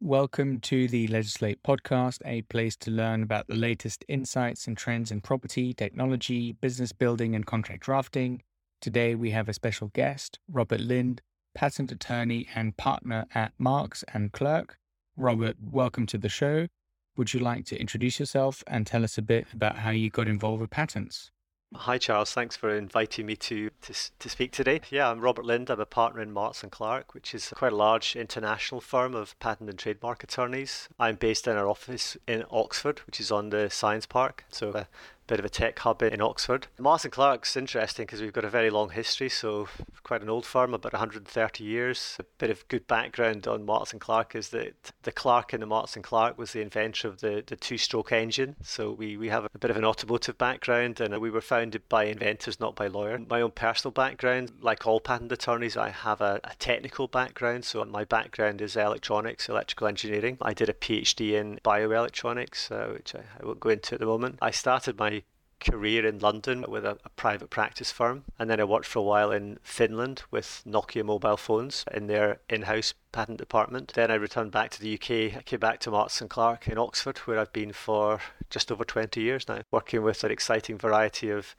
Welcome 0.00 0.60
to 0.60 0.86
the 0.86 1.08
Legislate 1.08 1.64
podcast, 1.64 2.20
a 2.24 2.42
place 2.42 2.76
to 2.76 2.90
learn 2.92 3.24
about 3.24 3.48
the 3.48 3.56
latest 3.56 4.04
insights 4.06 4.68
and 4.68 4.76
trends 4.76 5.10
in 5.10 5.20
property, 5.20 5.74
technology, 5.74 6.52
business 6.52 6.92
building, 6.92 7.34
and 7.34 7.44
contract 7.44 7.82
drafting. 7.82 8.42
Today, 8.80 9.16
we 9.16 9.32
have 9.32 9.48
a 9.48 9.52
special 9.52 9.88
guest, 9.88 10.38
Robert 10.48 10.78
Lind, 10.78 11.20
patent 11.52 11.90
attorney 11.90 12.46
and 12.54 12.76
partner 12.76 13.26
at 13.34 13.54
Marks 13.58 14.04
and 14.14 14.30
Clerk. 14.30 14.78
Robert, 15.16 15.56
welcome 15.60 16.06
to 16.06 16.16
the 16.16 16.28
show. 16.28 16.68
Would 17.16 17.34
you 17.34 17.40
like 17.40 17.64
to 17.64 17.80
introduce 17.80 18.20
yourself 18.20 18.62
and 18.68 18.86
tell 18.86 19.02
us 19.02 19.18
a 19.18 19.22
bit 19.22 19.48
about 19.52 19.78
how 19.78 19.90
you 19.90 20.10
got 20.10 20.28
involved 20.28 20.60
with 20.60 20.70
patents? 20.70 21.32
Hi, 21.74 21.98
Charles. 21.98 22.32
Thanks 22.32 22.56
for 22.56 22.74
inviting 22.74 23.26
me 23.26 23.36
to, 23.36 23.68
to, 23.82 23.94
to 24.18 24.28
speak 24.30 24.52
today. 24.52 24.80
Yeah, 24.90 25.10
I'm 25.10 25.20
Robert 25.20 25.44
Lind. 25.44 25.68
I'm 25.68 25.78
a 25.78 25.84
partner 25.84 26.22
in 26.22 26.32
Marks 26.32 26.62
and 26.62 26.72
Clerk, 26.72 27.12
which 27.12 27.34
is 27.34 27.52
quite 27.54 27.74
a 27.74 27.76
large 27.76 28.16
international 28.16 28.80
firm 28.80 29.14
of 29.14 29.38
patent 29.38 29.68
and 29.68 29.78
trademark 29.78 30.24
attorneys. 30.24 30.88
I'm 30.98 31.16
based 31.16 31.46
in 31.46 31.58
our 31.58 31.68
office 31.68 32.16
in 32.26 32.44
Oxford, 32.50 33.00
which 33.00 33.20
is 33.20 33.30
on 33.30 33.50
the 33.50 33.68
Science 33.68 34.06
Park. 34.06 34.44
So, 34.48 34.70
uh, 34.70 34.84
bit 35.28 35.38
of 35.38 35.44
a 35.44 35.50
tech 35.50 35.78
hub 35.78 36.02
in 36.02 36.20
Oxford. 36.22 36.66
Marks 36.78 37.04
and 37.04 37.12
Clerk's 37.12 37.56
interesting 37.56 38.06
because 38.06 38.20
we've 38.20 38.32
got 38.32 38.46
a 38.46 38.50
very 38.50 38.70
long 38.70 38.90
history, 38.90 39.28
so 39.28 39.68
quite 40.02 40.22
an 40.22 40.30
old 40.30 40.46
firm, 40.46 40.72
about 40.72 40.94
130 40.94 41.64
years. 41.64 42.16
A 42.18 42.24
bit 42.38 42.50
of 42.50 42.66
good 42.68 42.86
background 42.86 43.46
on 43.46 43.66
Marks 43.66 43.92
and 43.92 44.00
Clerk 44.00 44.34
is 44.34 44.48
that 44.48 44.92
the 45.02 45.12
Clerk 45.12 45.52
in 45.52 45.60
the 45.60 45.66
Marks 45.66 45.96
and 45.96 46.04
Clerk 46.04 46.38
was 46.38 46.52
the 46.52 46.62
inventor 46.62 47.08
of 47.08 47.20
the, 47.20 47.44
the 47.46 47.56
two-stroke 47.56 48.10
engine. 48.10 48.56
So 48.62 48.90
we, 48.90 49.18
we 49.18 49.28
have 49.28 49.44
a 49.44 49.58
bit 49.58 49.70
of 49.70 49.76
an 49.76 49.84
automotive 49.84 50.38
background, 50.38 50.98
and 51.00 51.16
we 51.20 51.30
were 51.30 51.42
founded 51.42 51.86
by 51.90 52.04
inventors, 52.04 52.58
not 52.58 52.74
by 52.74 52.86
lawyers. 52.86 53.20
My 53.28 53.42
own 53.42 53.50
personal 53.50 53.92
background, 53.92 54.52
like 54.62 54.86
all 54.86 54.98
patent 54.98 55.30
attorneys, 55.30 55.76
I 55.76 55.90
have 55.90 56.22
a, 56.22 56.40
a 56.42 56.54
technical 56.58 57.06
background. 57.06 57.66
So 57.66 57.84
my 57.84 58.04
background 58.04 58.62
is 58.62 58.76
electronics, 58.76 59.48
electrical 59.48 59.88
engineering. 59.88 60.38
I 60.40 60.54
did 60.54 60.70
a 60.70 60.74
PhD 60.74 61.32
in 61.32 61.60
bioelectronics, 61.62 62.72
uh, 62.72 62.94
which 62.94 63.14
I, 63.14 63.20
I 63.40 63.44
won't 63.44 63.60
go 63.60 63.68
into 63.68 63.94
at 63.94 64.00
the 64.00 64.06
moment. 64.06 64.38
I 64.40 64.52
started 64.52 64.98
my 64.98 65.17
career 65.60 66.06
in 66.06 66.18
London 66.18 66.64
with 66.68 66.84
a, 66.84 66.98
a, 67.04 67.08
private 67.10 67.50
practice 67.50 67.90
firm, 67.90 68.24
and 68.38 68.48
then 68.48 68.60
I 68.60 68.64
worked 68.64 68.86
for 68.86 69.00
a 69.00 69.02
while 69.02 69.30
in 69.32 69.58
Finland 69.62 70.22
with 70.30 70.62
Nokia 70.66 71.04
mobile 71.04 71.36
phones 71.36 71.84
in 71.92 72.06
their 72.06 72.40
in-house 72.48 72.94
patent 73.12 73.38
department. 73.38 73.92
Then 73.94 74.10
I 74.10 74.14
returned 74.14 74.52
back 74.52 74.70
to 74.70 74.80
the 74.80 74.94
UK. 74.94 75.36
I 75.36 75.42
came 75.44 75.60
back 75.60 75.80
to 75.80 75.90
Marks 75.90 76.20
and 76.20 76.30
Clerk 76.30 76.68
in 76.68 76.78
Oxford, 76.78 77.18
where 77.18 77.38
I've 77.38 77.52
been 77.52 77.72
for 77.72 78.20
just 78.50 78.70
over 78.70 78.84
20 78.84 79.20
years 79.20 79.48
now, 79.48 79.62
working 79.70 80.02
with 80.02 80.24
an 80.24 80.30
exciting 80.30 80.78
variety 80.78 81.30
of 81.30 81.54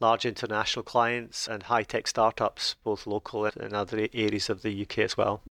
large 0.00 0.26
international 0.26 0.82
clients 0.82 1.48
and 1.48 1.64
high-tech 1.64 2.06
startups, 2.06 2.76
both 2.84 3.06
local 3.06 3.44
and 3.46 3.72
other 3.72 4.08
areas 4.12 4.50
of 4.50 4.62
the 4.62 4.82
UK 4.82 4.98
as 4.98 5.16
well. 5.16 5.42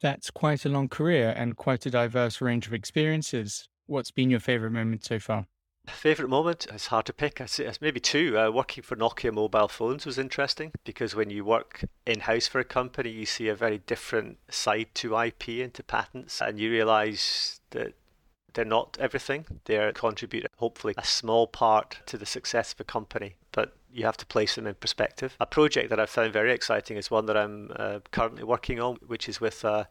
That's 0.00 0.30
quite 0.30 0.64
a 0.64 0.68
long 0.68 0.88
career 0.88 1.34
and 1.36 1.56
quite 1.56 1.84
a 1.86 1.90
diverse 1.90 2.40
range 2.40 2.66
of 2.66 2.74
experiences. 2.74 3.68
What's 3.86 4.12
been 4.12 4.30
your 4.30 4.38
favorite 4.40 4.70
moment 4.70 5.04
so 5.04 5.18
far? 5.18 5.46
Favorite 5.88 6.28
moment? 6.28 6.66
It's 6.72 6.86
hard 6.88 7.06
to 7.06 7.12
pick. 7.12 7.40
It's 7.40 7.80
maybe 7.80 8.00
two. 8.00 8.38
Uh, 8.38 8.50
working 8.50 8.82
for 8.82 8.96
Nokia 8.96 9.32
mobile 9.32 9.68
phones 9.68 10.06
was 10.06 10.18
interesting 10.18 10.72
because 10.84 11.14
when 11.14 11.30
you 11.30 11.44
work 11.44 11.84
in 12.06 12.20
house 12.20 12.46
for 12.46 12.60
a 12.60 12.64
company, 12.64 13.10
you 13.10 13.26
see 13.26 13.48
a 13.48 13.54
very 13.54 13.78
different 13.78 14.38
side 14.50 14.88
to 14.94 15.18
IP 15.18 15.48
and 15.62 15.74
to 15.74 15.82
patents, 15.82 16.40
and 16.40 16.58
you 16.58 16.70
realise 16.70 17.60
that 17.70 17.94
they're 18.54 18.64
not 18.64 18.96
everything. 19.00 19.46
They 19.64 19.92
contribute 19.94 20.46
hopefully 20.56 20.94
a 20.96 21.04
small 21.04 21.46
part 21.46 21.98
to 22.06 22.18
the 22.18 22.26
success 22.26 22.72
of 22.72 22.80
a 22.80 22.84
company, 22.84 23.36
but 23.52 23.76
you 23.92 24.04
have 24.04 24.16
to 24.18 24.26
place 24.26 24.54
them 24.54 24.66
in 24.66 24.74
perspective. 24.74 25.36
A 25.40 25.46
project 25.46 25.90
that 25.90 26.00
I've 26.00 26.10
found 26.10 26.32
very 26.32 26.52
exciting 26.52 26.96
is 26.96 27.10
one 27.10 27.26
that 27.26 27.36
I'm 27.36 27.70
uh, 27.76 28.00
currently 28.10 28.44
working 28.44 28.80
on, 28.80 28.96
which 29.06 29.28
is 29.28 29.40
with 29.40 29.64
a, 29.64 29.88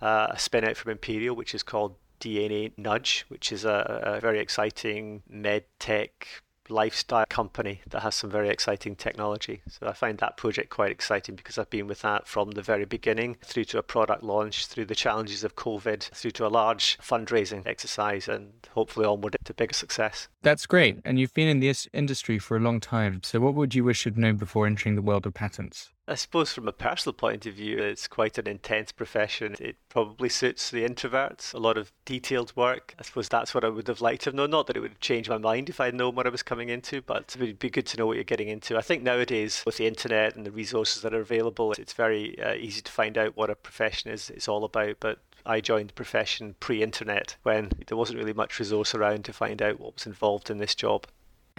a 0.00 0.38
spin 0.38 0.64
out 0.64 0.76
from 0.76 0.90
Imperial, 0.90 1.36
which 1.36 1.54
is 1.54 1.62
called 1.62 1.94
DNA 2.20 2.72
Nudge, 2.76 3.24
which 3.28 3.52
is 3.52 3.64
a, 3.64 4.02
a 4.16 4.20
very 4.20 4.38
exciting 4.38 5.22
med 5.28 5.64
tech 5.78 6.42
lifestyle 6.70 7.26
company 7.28 7.80
that 7.90 8.00
has 8.00 8.14
some 8.14 8.30
very 8.30 8.48
exciting 8.48 8.96
technology. 8.96 9.60
So 9.68 9.86
I 9.86 9.92
find 9.92 10.18
that 10.18 10.36
project 10.36 10.70
quite 10.70 10.90
exciting 10.90 11.34
because 11.34 11.58
I've 11.58 11.70
been 11.70 11.86
with 11.86 12.02
that 12.02 12.26
from 12.26 12.52
the 12.52 12.62
very 12.62 12.84
beginning 12.84 13.36
through 13.42 13.64
to 13.64 13.78
a 13.78 13.82
product 13.82 14.22
launch, 14.22 14.66
through 14.66 14.86
the 14.86 14.94
challenges 14.94 15.44
of 15.44 15.56
COVID, 15.56 16.02
through 16.02 16.30
to 16.32 16.46
a 16.46 16.48
large 16.48 16.98
fundraising 16.98 17.66
exercise, 17.66 18.28
and 18.28 18.52
hopefully 18.70 19.06
onward 19.06 19.36
to 19.44 19.54
bigger 19.54 19.74
success. 19.74 20.28
That's 20.42 20.66
great. 20.66 21.00
And 21.04 21.18
you've 21.18 21.34
been 21.34 21.48
in 21.48 21.60
this 21.60 21.88
industry 21.92 22.38
for 22.38 22.56
a 22.56 22.60
long 22.60 22.80
time. 22.80 23.20
So 23.24 23.40
what 23.40 23.54
would 23.54 23.74
you 23.74 23.84
wish 23.84 24.04
you'd 24.04 24.16
known 24.16 24.36
before 24.36 24.66
entering 24.66 24.94
the 24.94 25.02
world 25.02 25.26
of 25.26 25.34
patents? 25.34 25.90
I 26.10 26.16
suppose 26.16 26.52
from 26.52 26.66
a 26.66 26.72
personal 26.72 27.14
point 27.14 27.46
of 27.46 27.54
view, 27.54 27.78
it's 27.78 28.08
quite 28.08 28.36
an 28.36 28.48
intense 28.48 28.90
profession. 28.90 29.54
It 29.60 29.76
probably 29.88 30.28
suits 30.28 30.68
the 30.68 30.82
introverts, 30.82 31.54
a 31.54 31.58
lot 31.58 31.78
of 31.78 31.92
detailed 32.04 32.52
work. 32.56 32.96
I 32.98 33.04
suppose 33.04 33.28
that's 33.28 33.54
what 33.54 33.64
I 33.64 33.68
would 33.68 33.86
have 33.86 34.00
liked 34.00 34.22
to 34.22 34.30
have 34.30 34.34
known. 34.34 34.50
Not 34.50 34.66
that 34.66 34.76
it 34.76 34.80
would 34.80 34.90
have 34.90 34.98
changed 34.98 35.30
my 35.30 35.38
mind 35.38 35.68
if 35.68 35.80
I'd 35.80 35.94
known 35.94 36.16
what 36.16 36.26
I 36.26 36.30
was 36.30 36.42
coming 36.42 36.68
into, 36.68 37.00
but 37.00 37.36
it 37.36 37.40
would 37.40 37.60
be 37.60 37.70
good 37.70 37.86
to 37.86 37.96
know 37.96 38.08
what 38.08 38.16
you're 38.16 38.24
getting 38.24 38.48
into. 38.48 38.76
I 38.76 38.80
think 38.80 39.04
nowadays, 39.04 39.62
with 39.64 39.76
the 39.76 39.86
internet 39.86 40.34
and 40.34 40.44
the 40.44 40.50
resources 40.50 41.00
that 41.02 41.14
are 41.14 41.20
available, 41.20 41.70
it's 41.78 41.92
very 41.92 42.36
uh, 42.42 42.54
easy 42.54 42.80
to 42.80 42.90
find 42.90 43.16
out 43.16 43.36
what 43.36 43.48
a 43.48 43.54
profession 43.54 44.10
is, 44.10 44.30
is 44.30 44.48
all 44.48 44.64
about. 44.64 44.96
But 44.98 45.20
I 45.46 45.60
joined 45.60 45.90
the 45.90 45.94
profession 45.94 46.56
pre 46.58 46.82
internet 46.82 47.36
when 47.44 47.70
there 47.86 47.96
wasn't 47.96 48.18
really 48.18 48.32
much 48.32 48.58
resource 48.58 48.96
around 48.96 49.26
to 49.26 49.32
find 49.32 49.62
out 49.62 49.78
what 49.78 49.94
was 49.94 50.06
involved 50.06 50.50
in 50.50 50.58
this 50.58 50.74
job. 50.74 51.06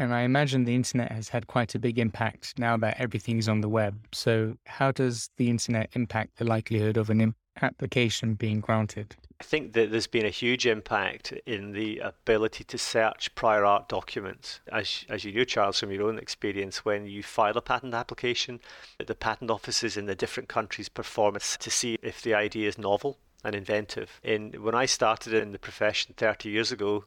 And 0.01 0.16
I 0.16 0.22
imagine 0.22 0.63
the 0.63 0.73
internet 0.73 1.12
has 1.12 1.29
had 1.29 1.45
quite 1.45 1.75
a 1.75 1.79
big 1.79 2.00
impact 2.00 2.57
now 2.57 2.75
that 2.78 3.00
everything 3.00 3.38
is 3.38 3.47
on 3.47 3.62
the 3.62 3.69
web. 3.69 4.00
So, 4.12 4.57
how 4.66 4.91
does 4.91 5.29
the 5.38 5.47
internet 5.47 5.91
impact 5.94 6.38
the 6.38 6.44
likelihood 6.44 6.97
of 6.97 7.12
an 7.12 7.35
application 7.62 8.34
being 8.34 8.61
granted? 8.61 9.16
I 9.40 9.44
think 9.44 9.73
that 9.73 9.91
there's 9.91 10.07
been 10.07 10.25
a 10.25 10.31
huge 10.31 10.66
impact 10.66 11.34
in 11.45 11.73
the 11.73 12.00
ability 12.00 12.63
to 12.63 12.79
search 12.79 13.35
prior 13.35 13.63
art 13.63 13.90
documents. 13.90 14.59
As, 14.72 15.06
as 15.07 15.23
you 15.23 15.34
know, 15.34 15.44
Charles, 15.44 15.79
from 15.79 15.91
your 15.91 16.07
own 16.07 16.17
experience, 16.17 16.84
when 16.84 17.06
you 17.06 17.22
file 17.22 17.56
a 17.56 17.61
patent 17.61 17.94
application, 17.94 18.59
the 19.06 19.13
patent 19.13 19.51
offices 19.51 19.97
in 19.97 20.07
the 20.07 20.16
different 20.16 20.50
countries 20.50 20.90
perform 20.90 21.35
to 21.35 21.69
see 21.69 22.00
if 22.01 22.23
the 22.23 22.34
idea 22.34 22.67
is 22.67 22.79
novel 22.79 23.19
and 23.44 23.53
inventive. 23.53 24.19
In, 24.23 24.53
when 24.63 24.73
I 24.73 24.88
started 24.88 25.35
in 25.35 25.51
the 25.51 25.59
profession 25.59 26.16
30 26.17 26.50
years 26.50 26.72
ago, 26.72 27.06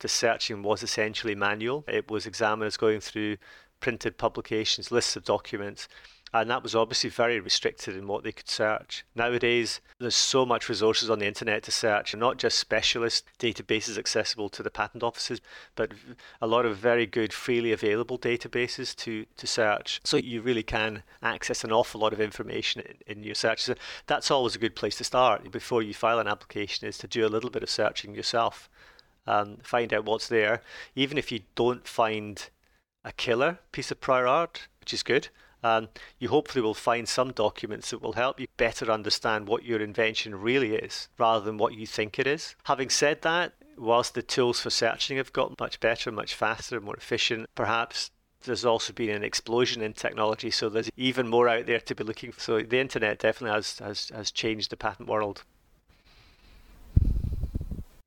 the 0.00 0.08
searching 0.08 0.62
was 0.62 0.82
essentially 0.82 1.34
manual. 1.34 1.84
It 1.88 2.10
was 2.10 2.26
examiners 2.26 2.76
going 2.76 3.00
through 3.00 3.36
printed 3.80 4.18
publications, 4.18 4.90
lists 4.90 5.16
of 5.16 5.24
documents, 5.24 5.88
and 6.32 6.50
that 6.50 6.62
was 6.62 6.74
obviously 6.74 7.08
very 7.08 7.40
restricted 7.40 7.96
in 7.96 8.06
what 8.06 8.22
they 8.22 8.32
could 8.32 8.48
search. 8.48 9.04
Nowadays, 9.14 9.80
there's 9.98 10.14
so 10.14 10.44
much 10.44 10.68
resources 10.68 11.08
on 11.08 11.18
the 11.18 11.26
internet 11.26 11.62
to 11.62 11.72
search, 11.72 12.12
and 12.12 12.20
not 12.20 12.36
just 12.36 12.58
specialist 12.58 13.24
databases 13.38 13.96
accessible 13.96 14.48
to 14.50 14.62
the 14.62 14.70
patent 14.70 15.02
offices, 15.02 15.40
but 15.74 15.92
a 16.42 16.46
lot 16.46 16.66
of 16.66 16.76
very 16.76 17.06
good 17.06 17.32
freely 17.32 17.72
available 17.72 18.18
databases 18.18 18.94
to, 18.96 19.24
to 19.36 19.46
search. 19.46 20.00
So 20.04 20.18
you 20.18 20.42
really 20.42 20.62
can 20.62 21.02
access 21.22 21.64
an 21.64 21.72
awful 21.72 22.00
lot 22.00 22.12
of 22.12 22.20
information 22.20 22.82
in, 22.82 23.18
in 23.18 23.24
your 23.24 23.34
search. 23.34 23.62
So 23.62 23.74
that's 24.06 24.30
always 24.30 24.54
a 24.54 24.60
good 24.60 24.76
place 24.76 24.96
to 24.96 25.04
start 25.04 25.50
before 25.50 25.82
you 25.82 25.94
file 25.94 26.18
an 26.18 26.28
application 26.28 26.86
is 26.86 26.98
to 26.98 27.08
do 27.08 27.26
a 27.26 27.28
little 27.28 27.50
bit 27.50 27.62
of 27.62 27.70
searching 27.70 28.14
yourself 28.14 28.68
um, 29.28 29.58
find 29.62 29.92
out 29.92 30.06
what's 30.06 30.28
there. 30.28 30.62
Even 30.96 31.18
if 31.18 31.30
you 31.30 31.40
don't 31.54 31.86
find 31.86 32.48
a 33.04 33.12
killer 33.12 33.58
piece 33.72 33.90
of 33.90 34.00
prior 34.00 34.26
art, 34.26 34.68
which 34.80 34.94
is 34.94 35.02
good, 35.02 35.28
um, 35.62 35.88
you 36.18 36.28
hopefully 36.28 36.62
will 36.62 36.74
find 36.74 37.08
some 37.08 37.32
documents 37.32 37.90
that 37.90 38.00
will 38.00 38.14
help 38.14 38.40
you 38.40 38.46
better 38.56 38.90
understand 38.90 39.48
what 39.48 39.64
your 39.64 39.80
invention 39.80 40.40
really 40.40 40.74
is 40.74 41.08
rather 41.18 41.44
than 41.44 41.58
what 41.58 41.74
you 41.74 41.86
think 41.86 42.18
it 42.18 42.26
is. 42.26 42.54
Having 42.64 42.90
said 42.90 43.22
that, 43.22 43.52
whilst 43.76 44.14
the 44.14 44.22
tools 44.22 44.60
for 44.60 44.70
searching 44.70 45.18
have 45.18 45.32
got 45.32 45.58
much 45.60 45.78
better, 45.80 46.10
much 46.10 46.34
faster, 46.34 46.80
more 46.80 46.96
efficient, 46.96 47.48
perhaps 47.54 48.10
there's 48.44 48.64
also 48.64 48.92
been 48.92 49.10
an 49.10 49.24
explosion 49.24 49.82
in 49.82 49.92
technology, 49.92 50.50
so 50.50 50.68
there's 50.68 50.90
even 50.96 51.28
more 51.28 51.48
out 51.48 51.66
there 51.66 51.80
to 51.80 51.94
be 51.94 52.04
looking 52.04 52.32
for. 52.32 52.40
So 52.40 52.60
the 52.60 52.78
internet 52.78 53.18
definitely 53.18 53.56
has, 53.56 53.78
has, 53.80 54.10
has 54.14 54.30
changed 54.30 54.70
the 54.70 54.76
patent 54.76 55.08
world. 55.08 55.42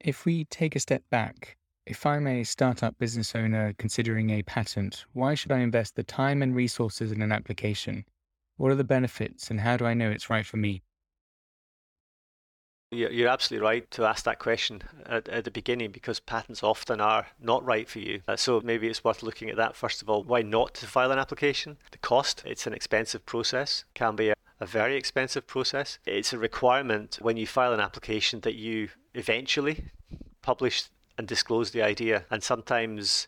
If 0.04 0.26
we 0.26 0.46
take 0.46 0.76
a 0.76 0.80
step 0.80 1.04
back, 1.12 1.58
if 1.86 2.08
I'm 2.08 2.26
a 2.26 2.44
startup 2.44 2.98
business 2.98 3.36
owner 3.36 3.74
considering 3.78 4.32
a 4.32 4.42
patent, 4.42 5.06
why 5.14 5.36
should 5.36 5.52
I 5.52 5.60
invest 5.60 5.96
the 5.96 6.04
time 6.04 6.42
and 6.42 6.56
resources 6.56 7.12
in 7.12 7.22
an 7.22 7.32
application? 7.32 8.06
What 8.58 8.72
are 8.72 8.76
the 8.76 8.84
benefits 8.84 9.52
and 9.52 9.60
how 9.60 9.78
do 9.78 9.86
I 9.86 9.94
know 9.94 10.10
it's 10.10 10.30
right 10.30 10.46
for 10.46 10.58
me? 10.58 10.82
You're 12.90 13.30
absolutely 13.30 13.64
right 13.64 13.92
to 13.92 14.06
ask 14.06 14.26
that 14.26 14.40
question 14.40 14.82
at, 15.06 15.30
at, 15.30 15.46
the 15.46 15.52
beginning 15.52 15.92
because 15.92 16.20
patents 16.20 16.62
often 16.62 17.00
are 17.00 17.28
not 17.40 17.64
right 17.64 17.88
for 17.88 18.00
you. 18.00 18.22
Uh, 18.28 18.36
so 18.36 18.60
maybe 18.62 18.88
it's 18.88 19.04
worth 19.04 19.24
looking 19.24 19.50
at 19.50 19.56
that 19.56 19.76
first 19.76 20.02
of 20.02 20.10
all. 20.10 20.24
Why 20.24 20.42
not 20.42 20.74
to 20.76 20.88
file 20.88 21.12
an 21.12 21.20
application? 21.20 21.78
The 21.92 22.00
cost, 22.00 22.44
it's 22.46 22.68
an 22.68 22.74
expensive 22.74 23.26
process, 23.26 23.86
can 23.94 24.18
be 24.18 24.34
a, 24.62 24.66
very 24.66 24.96
expensive 24.96 25.48
process. 25.48 26.00
It's 26.06 26.34
a 26.34 26.38
requirement 26.38 27.18
when 27.22 27.36
you 27.36 27.48
file 27.48 27.74
an 27.74 27.80
application 27.80 28.40
that 28.42 28.56
you 28.56 28.90
eventually 29.14 29.86
publish 30.42 30.84
and 31.18 31.28
disclose 31.28 31.72
the 31.72 31.82
idea. 31.82 32.26
And 32.32 32.42
sometimes 32.42 33.28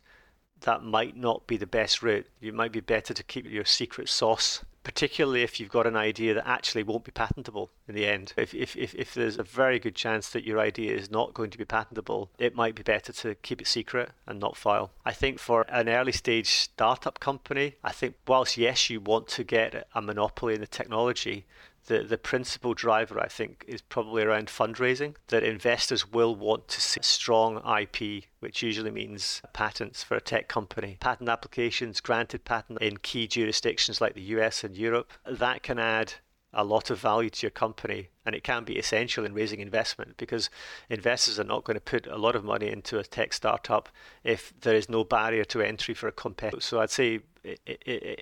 that 0.61 0.83
might 0.83 1.17
not 1.17 1.45
be 1.47 1.57
the 1.57 1.67
best 1.67 2.01
route. 2.01 2.27
You 2.39 2.53
might 2.53 2.71
be 2.71 2.79
better 2.79 3.13
to 3.13 3.23
keep 3.23 3.45
your 3.49 3.65
secret 3.65 4.09
sauce 4.09 4.63
particularly 4.83 5.43
if 5.43 5.59
you've 5.59 5.69
got 5.69 5.87
an 5.87 5.95
idea 5.95 6.33
that 6.33 6.47
actually 6.47 6.83
won't 6.83 7.05
be 7.05 7.11
patentable 7.11 7.71
in 7.87 7.95
the 7.95 8.05
end. 8.05 8.33
If, 8.37 8.53
if, 8.53 8.75
if, 8.75 8.93
if 8.95 9.13
there's 9.13 9.37
a 9.37 9.43
very 9.43 9.79
good 9.79 9.95
chance 9.95 10.29
that 10.29 10.43
your 10.43 10.59
idea 10.59 10.95
is 10.95 11.09
not 11.09 11.33
going 11.33 11.49
to 11.51 11.57
be 11.57 11.65
patentable, 11.65 12.29
it 12.37 12.55
might 12.55 12.75
be 12.75 12.83
better 12.83 13.13
to 13.13 13.35
keep 13.35 13.61
it 13.61 13.67
secret 13.67 14.11
and 14.27 14.39
not 14.39 14.57
file. 14.57 14.91
I 15.05 15.13
think 15.13 15.39
for 15.39 15.65
an 15.69 15.89
early 15.89 16.11
stage 16.11 16.47
startup 16.47 17.19
company, 17.19 17.75
I 17.83 17.91
think 17.91 18.15
whilst 18.27 18.57
yes, 18.57 18.89
you 18.89 18.99
want 18.99 19.27
to 19.29 19.43
get 19.43 19.87
a 19.95 20.01
monopoly 20.01 20.55
in 20.55 20.61
the 20.61 20.67
technology, 20.67 21.45
the, 21.87 21.99
the 21.99 22.17
principal 22.17 22.73
driver, 22.73 23.19
I 23.19 23.27
think, 23.27 23.65
is 23.67 23.81
probably 23.81 24.23
around 24.23 24.47
fundraising. 24.47 25.15
That 25.27 25.43
investors 25.43 26.11
will 26.11 26.35
want 26.35 26.67
to 26.69 26.81
see 26.81 27.01
strong 27.01 27.61
IP, 27.79 28.25
which 28.39 28.63
usually 28.63 28.91
means 28.91 29.41
patents 29.53 30.03
for 30.03 30.15
a 30.15 30.21
tech 30.21 30.47
company. 30.47 30.97
Patent 30.99 31.29
applications, 31.29 31.99
granted 32.01 32.45
patent 32.45 32.81
in 32.81 32.97
key 32.97 33.27
jurisdictions 33.27 34.01
like 34.01 34.13
the 34.13 34.21
US 34.21 34.63
and 34.63 34.77
Europe, 34.77 35.11
that 35.25 35.63
can 35.63 35.79
add 35.79 36.13
a 36.53 36.63
lot 36.63 36.89
of 36.89 36.99
value 36.99 37.29
to 37.29 37.45
your 37.45 37.51
company 37.51 38.09
and 38.25 38.35
it 38.35 38.43
can 38.43 38.63
be 38.63 38.77
essential 38.77 39.25
in 39.25 39.33
raising 39.33 39.59
investment 39.59 40.15
because 40.17 40.49
investors 40.89 41.39
are 41.39 41.43
not 41.43 41.63
going 41.63 41.75
to 41.75 41.81
put 41.81 42.07
a 42.07 42.17
lot 42.17 42.35
of 42.35 42.43
money 42.43 42.69
into 42.69 42.99
a 42.99 43.03
tech 43.03 43.33
startup 43.33 43.89
if 44.23 44.53
there 44.61 44.75
is 44.75 44.87
no 44.87 45.03
barrier 45.03 45.43
to 45.43 45.61
entry 45.61 45.93
for 45.93 46.07
a 46.07 46.11
competitor. 46.11 46.61
So 46.61 46.79
I'd 46.79 46.91
say 46.91 47.21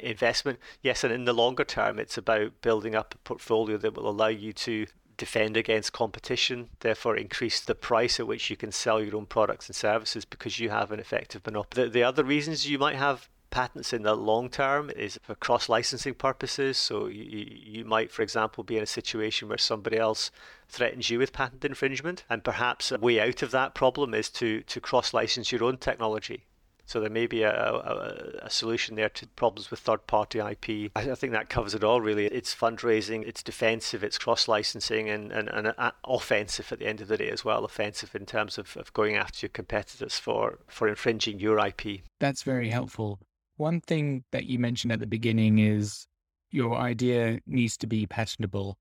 investment, 0.03 0.59
yes, 0.81 1.03
and 1.03 1.13
in 1.13 1.25
the 1.25 1.33
longer 1.33 1.63
term, 1.63 1.99
it's 1.99 2.17
about 2.17 2.61
building 2.61 2.95
up 2.95 3.13
a 3.13 3.17
portfolio 3.19 3.77
that 3.77 3.95
will 3.95 4.09
allow 4.09 4.27
you 4.27 4.53
to 4.53 4.87
defend 5.17 5.55
against 5.55 5.93
competition, 5.93 6.69
therefore 6.79 7.15
increase 7.15 7.59
the 7.59 7.75
price 7.75 8.19
at 8.19 8.25
which 8.25 8.49
you 8.49 8.55
can 8.55 8.71
sell 8.71 8.99
your 8.99 9.15
own 9.15 9.27
products 9.27 9.67
and 9.67 9.75
services 9.75 10.25
because 10.25 10.59
you 10.59 10.71
have 10.71 10.91
an 10.91 10.99
effective 10.99 11.45
monopoly. 11.45 11.83
The, 11.83 11.89
the 11.91 12.03
other 12.03 12.23
reasons 12.23 12.67
you 12.67 12.79
might 12.79 12.95
have 12.95 13.29
patents 13.51 13.93
in 13.93 14.01
the 14.01 14.15
long 14.15 14.49
term 14.49 14.89
is 14.89 15.19
for 15.21 15.35
cross 15.35 15.69
licensing 15.69 16.15
purposes. 16.15 16.77
So 16.77 17.07
you, 17.07 17.45
you 17.63 17.85
might, 17.85 18.11
for 18.11 18.23
example, 18.23 18.63
be 18.63 18.77
in 18.77 18.83
a 18.83 18.87
situation 18.87 19.49
where 19.49 19.57
somebody 19.57 19.97
else 19.97 20.31
threatens 20.67 21.09
you 21.09 21.19
with 21.19 21.33
patent 21.33 21.63
infringement, 21.63 22.23
and 22.29 22.43
perhaps 22.43 22.91
a 22.91 22.97
way 22.97 23.19
out 23.19 23.43
of 23.43 23.51
that 23.51 23.75
problem 23.75 24.13
is 24.13 24.29
to, 24.29 24.61
to 24.61 24.79
cross 24.79 25.13
license 25.13 25.51
your 25.51 25.63
own 25.63 25.77
technology. 25.77 26.45
So 26.85 26.99
there 26.99 27.09
may 27.09 27.25
be 27.25 27.43
a, 27.43 27.53
a, 27.53 28.39
a, 28.43 28.49
solution 28.49 28.95
there 28.95 29.07
to 29.07 29.27
problems 29.27 29.71
with 29.71 29.79
third-party 29.79 30.39
IP. 30.39 30.91
I, 30.93 31.11
I, 31.11 31.15
think 31.15 31.31
that 31.31 31.49
covers 31.49 31.73
it 31.73 31.85
all, 31.85 32.01
really. 32.01 32.25
It's 32.25 32.53
fundraising, 32.53 33.25
it's 33.25 33.41
defensive, 33.41 34.03
it's 34.03 34.17
cross-licensing, 34.17 35.09
and, 35.09 35.31
and, 35.31 35.47
and 35.47 35.73
uh, 35.77 35.91
offensive 36.05 36.69
at 36.69 36.79
the 36.79 36.87
end 36.87 36.99
of 36.99 37.07
the 37.07 37.15
day 37.15 37.29
as 37.29 37.45
well. 37.45 37.63
Offensive 37.63 38.13
in 38.13 38.25
terms 38.25 38.57
of, 38.57 38.75
of 38.75 38.91
going 38.91 39.15
after 39.15 39.45
your 39.45 39.51
competitors 39.51 40.19
for, 40.19 40.59
for 40.67 40.89
infringing 40.89 41.39
your 41.39 41.65
IP. 41.65 42.01
That's 42.19 42.43
very 42.43 42.69
helpful. 42.69 43.19
One 43.57 43.81
thing 43.81 44.23
that 44.31 44.45
you 44.45 44.59
mentioned 44.59 44.91
at 44.91 44.99
the 44.99 45.07
beginning 45.07 45.59
is 45.59 46.07
your 46.49 46.75
idea 46.75 47.39
needs 47.45 47.77
to 47.77 47.87
be 47.87 48.05
patentable. 48.05 48.77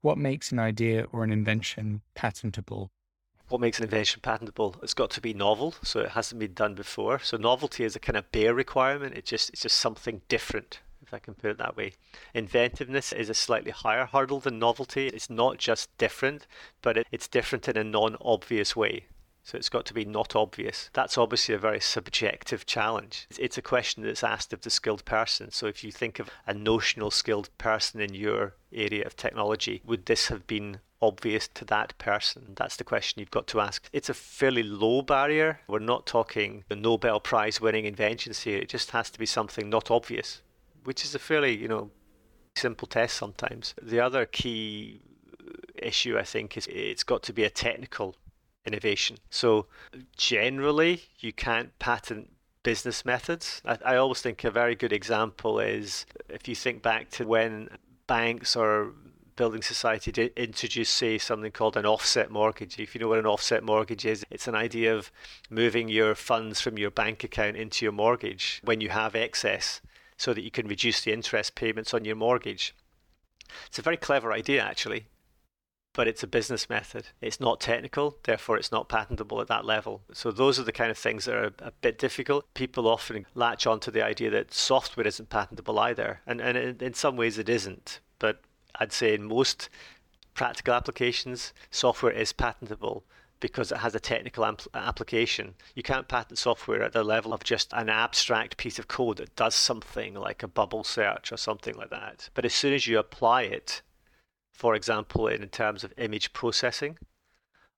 What 0.00 0.18
makes 0.18 0.50
an 0.50 0.58
idea 0.58 1.06
or 1.12 1.24
an 1.24 1.32
invention 1.32 2.02
patentable? 2.14 2.90
what 3.52 3.60
makes 3.60 3.78
an 3.78 3.84
invention 3.84 4.20
patentable? 4.22 4.76
It's 4.82 4.94
got 4.94 5.10
to 5.10 5.20
be 5.20 5.34
novel, 5.34 5.74
so 5.82 6.00
it 6.00 6.12
hasn't 6.12 6.38
been 6.38 6.54
done 6.54 6.74
before. 6.74 7.18
So 7.18 7.36
novelty 7.36 7.84
is 7.84 7.94
a 7.94 8.00
kind 8.00 8.16
of 8.16 8.32
bare 8.32 8.54
requirement. 8.54 9.14
It 9.14 9.26
just 9.26 9.50
it's 9.50 9.60
just 9.60 9.76
something 9.76 10.22
different, 10.28 10.80
if 11.02 11.12
I 11.12 11.18
can 11.18 11.34
put 11.34 11.50
it 11.50 11.58
that 11.58 11.76
way. 11.76 11.92
Inventiveness 12.32 13.12
is 13.12 13.28
a 13.28 13.34
slightly 13.34 13.70
higher 13.70 14.06
hurdle 14.06 14.40
than 14.40 14.58
novelty. 14.58 15.08
It's 15.08 15.28
not 15.28 15.58
just 15.58 15.94
different, 15.98 16.46
but 16.80 16.96
it, 16.96 17.06
it's 17.12 17.28
different 17.28 17.68
in 17.68 17.76
a 17.76 17.84
non-obvious 17.84 18.74
way. 18.74 19.04
So 19.44 19.58
it's 19.58 19.68
got 19.68 19.84
to 19.86 19.94
be 19.94 20.04
not 20.04 20.36
obvious. 20.36 20.88
That's 20.92 21.18
obviously 21.18 21.54
a 21.54 21.58
very 21.58 21.80
subjective 21.80 22.64
challenge. 22.64 23.26
It's 23.38 23.58
a 23.58 23.62
question 23.62 24.04
that's 24.04 24.22
asked 24.22 24.52
of 24.52 24.60
the 24.60 24.70
skilled 24.70 25.04
person. 25.04 25.50
So 25.50 25.66
if 25.66 25.82
you 25.82 25.90
think 25.90 26.18
of 26.18 26.30
a 26.46 26.54
notional 26.54 27.10
skilled 27.10 27.50
person 27.58 28.00
in 28.00 28.14
your 28.14 28.54
area 28.72 29.04
of 29.04 29.16
technology, 29.16 29.82
would 29.84 30.06
this 30.06 30.28
have 30.28 30.46
been 30.46 30.78
obvious 31.00 31.48
to 31.48 31.64
that 31.64 31.98
person? 31.98 32.52
That's 32.56 32.76
the 32.76 32.84
question 32.84 33.18
you've 33.18 33.32
got 33.32 33.48
to 33.48 33.60
ask. 33.60 33.88
It's 33.92 34.08
a 34.08 34.14
fairly 34.14 34.62
low 34.62 35.02
barrier. 35.02 35.60
We're 35.66 35.80
not 35.80 36.06
talking 36.06 36.64
the 36.68 36.76
Nobel 36.76 37.18
Prize 37.18 37.60
winning 37.60 37.84
inventions 37.84 38.42
here. 38.42 38.58
It 38.58 38.68
just 38.68 38.92
has 38.92 39.10
to 39.10 39.18
be 39.18 39.26
something 39.26 39.68
not 39.68 39.90
obvious, 39.90 40.40
which 40.84 41.04
is 41.04 41.14
a 41.16 41.18
fairly, 41.18 41.56
you 41.56 41.66
know, 41.66 41.90
simple 42.54 42.86
test 42.86 43.16
sometimes. 43.16 43.74
The 43.82 43.98
other 43.98 44.24
key 44.24 45.00
issue 45.74 46.16
I 46.16 46.22
think 46.22 46.56
is 46.56 46.68
it's 46.68 47.02
got 47.02 47.24
to 47.24 47.32
be 47.32 47.42
a 47.42 47.50
technical 47.50 48.14
innovation. 48.64 49.18
So 49.30 49.66
generally, 50.16 51.04
you 51.18 51.32
can't 51.32 51.76
patent 51.78 52.30
business 52.62 53.04
methods. 53.04 53.60
I, 53.64 53.78
I, 53.84 53.96
always 53.96 54.20
think 54.20 54.44
a 54.44 54.50
very 54.50 54.74
good 54.74 54.92
example 54.92 55.58
is 55.58 56.06
if 56.28 56.46
you 56.46 56.54
think 56.54 56.80
back 56.82 57.10
to 57.10 57.24
when 57.26 57.68
banks 58.06 58.54
or 58.54 58.92
building 59.34 59.62
society 59.62 60.12
did 60.12 60.32
introduce, 60.36 60.88
say, 60.88 61.18
something 61.18 61.50
called 61.50 61.76
an 61.76 61.86
offset 61.86 62.30
mortgage. 62.30 62.78
If 62.78 62.94
you 62.94 63.00
know 63.00 63.08
what 63.08 63.18
an 63.18 63.26
offset 63.26 63.64
mortgage 63.64 64.04
is, 64.04 64.24
it's 64.30 64.46
an 64.46 64.54
idea 64.54 64.94
of 64.94 65.10
moving 65.50 65.88
your 65.88 66.14
funds 66.14 66.60
from 66.60 66.78
your 66.78 66.90
bank 66.90 67.24
account 67.24 67.56
into 67.56 67.84
your 67.84 67.92
mortgage 67.92 68.60
when 68.62 68.80
you 68.80 68.90
have 68.90 69.16
excess 69.16 69.80
so 70.16 70.32
that 70.34 70.42
you 70.42 70.50
can 70.50 70.68
reduce 70.68 71.00
the 71.00 71.12
interest 71.12 71.54
payments 71.56 71.92
on 71.92 72.04
your 72.04 72.14
mortgage. 72.14 72.74
It's 73.66 73.78
a 73.78 73.82
very 73.82 73.96
clever 73.96 74.32
idea, 74.32 74.62
actually 74.62 75.06
but 75.94 76.08
it's 76.08 76.22
a 76.22 76.26
business 76.26 76.70
method. 76.70 77.08
It's 77.20 77.40
not 77.40 77.60
technical, 77.60 78.16
therefore 78.22 78.56
it's 78.56 78.72
not 78.72 78.88
patentable 78.88 79.40
at 79.40 79.48
that 79.48 79.64
level. 79.64 80.02
So 80.12 80.30
those 80.30 80.58
are 80.58 80.64
the 80.64 80.72
kind 80.72 80.90
of 80.90 80.98
things 80.98 81.26
that 81.26 81.34
are 81.34 81.52
a 81.58 81.72
bit 81.82 81.98
difficult. 81.98 82.52
People 82.54 82.88
often 82.88 83.26
latch 83.34 83.66
onto 83.66 83.90
the 83.90 84.04
idea 84.04 84.30
that 84.30 84.54
software 84.54 85.06
isn't 85.06 85.30
patentable 85.30 85.78
either, 85.78 86.20
and 86.26 86.40
and 86.40 86.82
in 86.82 86.94
some 86.94 87.16
ways 87.16 87.38
it 87.38 87.48
isn't. 87.48 88.00
But 88.18 88.40
I'd 88.76 88.92
say 88.92 89.14
in 89.14 89.24
most 89.24 89.68
practical 90.34 90.74
applications, 90.74 91.52
software 91.70 92.12
is 92.12 92.32
patentable 92.32 93.04
because 93.42 93.72
it 93.72 93.78
has 93.78 93.94
a 93.94 94.00
technical 94.00 94.44
ampl- 94.44 94.68
application. 94.72 95.54
You 95.74 95.82
can't 95.82 96.06
patent 96.06 96.38
software 96.38 96.82
at 96.82 96.92
the 96.92 97.02
level 97.02 97.34
of 97.34 97.42
just 97.42 97.72
an 97.72 97.90
abstract 97.90 98.56
piece 98.56 98.78
of 98.78 98.86
code 98.86 99.16
that 99.16 99.34
does 99.34 99.56
something 99.56 100.14
like 100.14 100.44
a 100.44 100.48
bubble 100.48 100.84
search 100.84 101.32
or 101.32 101.36
something 101.36 101.74
like 101.74 101.90
that. 101.90 102.30
But 102.34 102.44
as 102.44 102.54
soon 102.54 102.72
as 102.72 102.86
you 102.86 102.98
apply 103.00 103.42
it 103.42 103.82
for 104.52 104.74
example, 104.74 105.26
in 105.26 105.46
terms 105.48 105.82
of 105.84 105.92
image 105.96 106.32
processing 106.32 106.98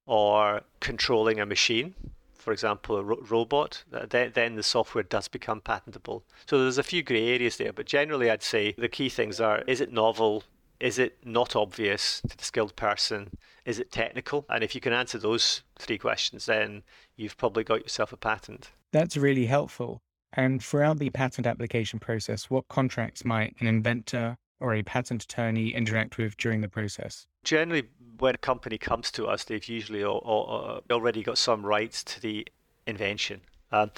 or 0.07 0.63
controlling 0.81 1.41
a 1.41 1.47
machine, 1.47 1.95
for 2.35 2.53
example, 2.53 2.97
a 2.97 3.03
ro- 3.03 3.25
robot, 3.29 3.85
then, 3.91 4.33
then 4.35 4.55
the 4.57 4.63
software 4.63 5.05
does 5.05 5.29
become 5.29 5.61
patentable. 5.61 6.25
So 6.47 6.59
there's 6.59 6.77
a 6.77 6.83
few 6.83 7.03
grey 7.03 7.29
areas 7.29 7.57
there, 7.57 7.73
but 7.73 7.87
generally 7.87 8.31
I'd 8.31 8.43
say 8.43 8.75
the 8.77 8.89
key 8.89 9.09
things 9.09 9.41
are 9.41 9.63
is 9.67 9.81
it 9.81 9.93
novel? 9.93 10.45
Is 10.81 10.99
it 10.99 11.17
not 11.25 11.57
obvious 11.57 12.21
to 12.29 12.37
the 12.37 12.45
skilled 12.45 12.77
person? 12.77 13.31
Is 13.65 13.79
it 13.79 13.91
technical? 13.91 14.45
And 14.51 14.63
if 14.63 14.75
you 14.75 14.81
can 14.81 14.93
answer 14.93 15.17
those 15.17 15.63
three 15.79 15.97
questions, 15.97 16.45
then 16.47 16.83
you've 17.17 17.39
probably 17.39 17.65
got 17.65 17.81
yourself 17.81 18.13
a 18.13 18.17
patent. 18.19 18.71
That's 18.93 19.17
really 19.17 19.47
helpful. 19.47 20.03
And 20.35 20.63
throughout 20.63 20.99
the 20.99 21.11
patent 21.11 21.47
application 21.47 22.01
process, 22.01 22.51
what 22.51 22.69
contracts 22.69 23.25
might 23.25 23.55
an 23.61 23.69
inventor 23.69 24.37
or 24.61 24.75
a 24.75 24.83
patent 24.83 25.25
attorney 25.25 25.75
interact 25.75 26.19
with 26.19 26.37
during 26.37 26.61
the 26.61 26.69
process? 26.69 27.27
Generally, 27.45 27.89
when 28.19 28.35
a 28.35 28.39
company 28.39 28.79
comes 28.79 29.11
to 29.13 29.27
us, 29.27 29.45
they've 29.45 29.69
usually 29.69 30.05
already 30.05 31.23
got 31.23 31.39
some 31.39 31.65
rights 31.65 32.03
to 32.05 32.21
the 32.21 32.47
invention. 32.87 33.41
Um, 33.73 33.91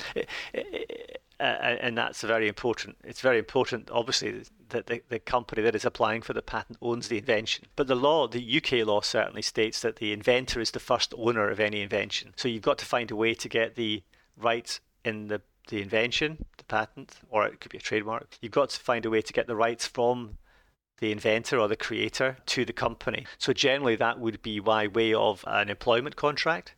and 1.38 1.98
that's 1.98 2.22
very 2.22 2.48
important. 2.48 2.96
It's 3.04 3.20
very 3.20 3.38
important, 3.38 3.90
obviously, 3.90 4.44
that 4.70 4.86
the, 4.86 5.02
the 5.08 5.18
company 5.18 5.62
that 5.62 5.74
is 5.74 5.84
applying 5.84 6.22
for 6.22 6.32
the 6.32 6.42
patent 6.42 6.78
owns 6.80 7.08
the 7.08 7.18
invention. 7.18 7.66
But 7.76 7.88
the 7.88 7.94
law, 7.94 8.26
the 8.26 8.56
UK 8.56 8.86
law, 8.86 9.02
certainly 9.02 9.42
states 9.42 9.80
that 9.80 9.96
the 9.96 10.12
inventor 10.12 10.60
is 10.60 10.70
the 10.70 10.80
first 10.80 11.12
owner 11.16 11.50
of 11.50 11.60
any 11.60 11.82
invention. 11.82 12.32
So 12.36 12.48
you've 12.48 12.62
got 12.62 12.78
to 12.78 12.86
find 12.86 13.10
a 13.10 13.16
way 13.16 13.34
to 13.34 13.48
get 13.48 13.74
the 13.74 14.02
rights 14.36 14.80
in 15.04 15.28
the, 15.28 15.42
the 15.68 15.82
invention, 15.82 16.46
the 16.56 16.64
patent, 16.64 17.16
or 17.28 17.46
it 17.46 17.60
could 17.60 17.70
be 17.70 17.78
a 17.78 17.82
trademark. 17.82 18.38
You've 18.40 18.52
got 18.52 18.70
to 18.70 18.80
find 18.80 19.04
a 19.04 19.10
way 19.10 19.20
to 19.20 19.32
get 19.32 19.46
the 19.46 19.56
rights 19.56 19.86
from 19.86 20.38
the 20.98 21.12
inventor 21.12 21.58
or 21.58 21.68
the 21.68 21.76
creator 21.76 22.38
to 22.46 22.64
the 22.64 22.72
company. 22.72 23.26
So 23.38 23.52
generally 23.52 23.96
that 23.96 24.18
would 24.18 24.42
be 24.42 24.60
by 24.60 24.86
way 24.86 25.12
of 25.12 25.44
an 25.46 25.68
employment 25.68 26.16
contract. 26.16 26.74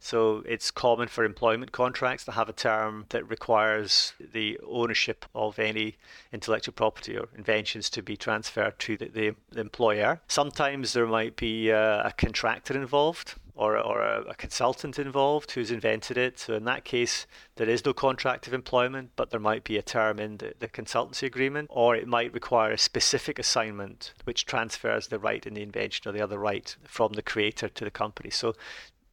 So 0.00 0.44
it's 0.46 0.70
common 0.70 1.08
for 1.08 1.24
employment 1.24 1.72
contracts 1.72 2.24
to 2.26 2.32
have 2.32 2.48
a 2.48 2.52
term 2.52 3.06
that 3.08 3.28
requires 3.28 4.12
the 4.20 4.58
ownership 4.66 5.26
of 5.34 5.58
any 5.58 5.96
intellectual 6.32 6.72
property 6.72 7.16
or 7.16 7.28
inventions 7.36 7.90
to 7.90 8.02
be 8.02 8.16
transferred 8.16 8.78
to 8.80 8.96
the, 8.96 9.08
the, 9.08 9.34
the 9.50 9.60
employer. 9.60 10.20
Sometimes 10.28 10.92
there 10.92 11.06
might 11.06 11.34
be 11.36 11.70
a, 11.70 12.02
a 12.06 12.12
contractor 12.16 12.74
involved 12.74 13.34
or, 13.58 13.76
or 13.76 14.00
a, 14.00 14.22
a, 14.28 14.34
consultant 14.34 15.00
involved 15.00 15.50
who's 15.50 15.72
invented 15.72 16.16
it. 16.16 16.38
So 16.38 16.54
in 16.54 16.64
that 16.64 16.84
case, 16.84 17.26
there 17.56 17.68
is 17.68 17.84
no 17.84 17.92
contract 17.92 18.46
of 18.46 18.54
employment, 18.54 19.10
but 19.16 19.30
there 19.30 19.40
might 19.40 19.64
be 19.64 19.76
a 19.76 19.82
term 19.82 20.20
in 20.20 20.36
the, 20.36 20.54
the 20.60 20.68
consultancy 20.68 21.24
agreement, 21.24 21.68
or 21.70 21.96
it 21.96 22.06
might 22.06 22.32
require 22.32 22.70
a 22.70 22.78
specific 22.78 23.38
assignment 23.38 24.14
which 24.24 24.46
transfers 24.46 25.08
the 25.08 25.18
right 25.18 25.44
in 25.44 25.54
the 25.54 25.62
invention 25.62 26.08
or 26.08 26.12
the 26.12 26.22
other 26.22 26.38
right 26.38 26.76
from 26.84 27.14
the 27.14 27.22
creator 27.22 27.68
to 27.68 27.84
the 27.84 27.90
company. 27.90 28.30
So 28.30 28.54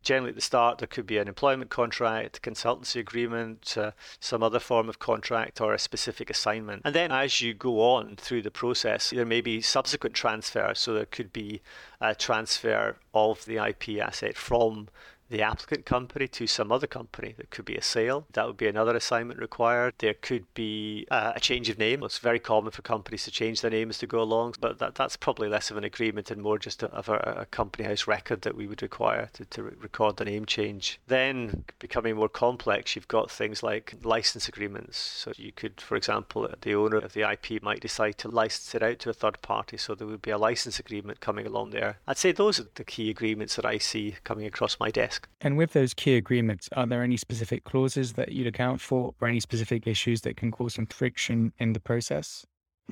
generally 0.06 0.30
at 0.30 0.36
the 0.36 0.42
start 0.42 0.78
there 0.78 0.88
could 0.88 1.06
be 1.06 1.18
an 1.18 1.28
employment 1.28 1.70
contract, 1.70 2.42
consultancy 2.42 2.98
agreement, 2.98 3.76
uh, 3.78 3.92
some 4.20 4.42
other 4.42 4.60
form 4.60 4.88
of 4.88 5.00
contract, 5.00 5.60
or 5.60 5.74
a 5.74 5.80
specific 5.80 6.30
assignment. 6.30 6.84
And 6.86 6.96
then 6.96 7.12
as 7.12 7.42
you 7.42 7.54
go 7.54 7.82
on 7.82 8.16
through 8.16 8.44
the 8.44 8.52
process, 8.52 9.10
there 9.10 9.26
may 9.26 9.42
be 9.42 9.60
subsequent 9.62 10.16
transfers. 10.16 10.80
So 10.80 10.94
there 10.94 11.06
could 11.06 11.34
be 11.34 11.62
a 12.00 12.16
transfer 12.16 12.98
of 13.14 13.44
the 13.46 13.58
IP 13.58 14.00
asset 14.00 14.38
from 14.38 14.88
the 15.30 15.42
applicant 15.42 15.86
company 15.86 16.28
to 16.28 16.48
some 16.48 16.72
other 16.72 16.88
company. 16.88 17.34
There 17.36 17.48
could 17.50 17.66
be 17.66 17.76
a 17.76 17.82
sale. 17.82 18.28
That 18.34 18.46
would 18.48 18.58
be 18.58 18.68
another 18.68 18.96
assignment 18.96 19.40
required. 19.40 19.96
There 19.98 20.14
could 20.14 20.46
be 20.54 21.08
uh, 21.10 21.34
a 21.36 21.40
change 21.40 21.70
of 21.70 21.80
name. 21.80 22.04
It's 22.04 22.20
very 22.20 22.40
common 22.40 22.72
for 22.72 22.82
companies 22.82 23.24
to 23.26 23.32
change 23.32 23.62
their 23.62 23.72
names 23.72 23.98
to 24.00 24.08
go 24.08 24.22
along, 24.22 24.56
but 24.60 24.80
that, 24.80 24.96
that's 24.96 25.18
probably 25.18 25.50
less 25.50 25.72
of 25.72 25.78
an 25.78 25.84
agreement 25.84 26.32
and 26.32 26.42
more 26.42 26.60
just 26.60 26.84
a, 26.84 26.88
of 26.92 27.10
a, 27.10 27.38
a 27.42 27.46
company 27.48 27.88
house 27.88 28.08
record 28.08 28.42
that 28.44 28.56
we 28.56 28.68
would 28.68 28.82
require 28.82 29.30
to, 29.34 29.46
to 29.46 29.64
record 29.64 30.18
the 30.18 30.26
name 30.26 30.46
change. 30.46 31.00
Then, 31.08 31.64
becoming 31.80 32.16
more 32.16 32.30
complex, 32.30 32.96
you've 32.96 33.08
got 33.08 33.32
things 33.32 33.64
like 33.64 33.96
license 34.04 34.48
agreements. 34.48 34.98
So 34.98 35.32
you 35.38 35.52
could, 35.52 35.82
for 35.82 35.96
example, 35.96 36.50
the 36.62 36.76
owner 36.76 36.98
of 36.98 37.14
the 37.14 37.30
IP 37.30 37.64
might 37.64 37.82
decide 37.82 38.18
to 38.20 38.28
license 38.28 38.76
it 38.76 38.84
out 38.84 39.00
to 39.00 39.10
a 39.10 39.14
third 39.14 39.42
party. 39.42 39.78
So 39.78 39.96
there 39.96 40.08
would 40.08 40.22
be 40.22 40.32
a 40.32 40.38
license 40.38 40.80
agreement 40.80 41.20
coming 41.20 41.48
along 41.48 41.72
there. 41.72 41.98
I'd 42.08 42.18
say 42.18 42.32
those 42.32 42.60
are 42.60 42.68
the 42.76 42.84
key 42.84 43.10
agreements 43.10 43.56
that 43.56 43.66
I 43.66 43.80
see 43.80 44.16
coming 44.24 44.46
across 44.46 44.80
my 44.80 44.92
desk. 44.92 45.15
And 45.42 45.58
with 45.58 45.74
those 45.74 45.94
key 45.94 46.16
agreements, 46.16 46.70
are 46.76 46.86
there 46.86 47.04
any 47.04 47.18
specific 47.18 47.64
clauses 47.64 48.14
that 48.14 48.32
you'd 48.32 48.48
account 48.48 48.82
for 48.82 49.14
or 49.22 49.28
any 49.28 49.40
specific 49.40 49.88
issues 49.88 50.22
that 50.22 50.38
can 50.38 50.52
cause 50.52 50.76
some 50.76 50.86
friction 50.88 51.54
in 51.60 51.74
the 51.74 51.80
process? 51.80 52.46